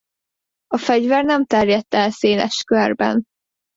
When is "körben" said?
2.63-3.23